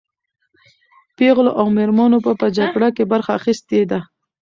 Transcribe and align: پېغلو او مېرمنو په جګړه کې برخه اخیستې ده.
پېغلو 1.17 1.51
او 1.59 1.65
مېرمنو 1.77 2.17
په 2.41 2.47
جګړه 2.57 2.89
کې 2.95 3.09
برخه 3.11 3.31
اخیستې 3.39 3.81
ده. 3.91 3.99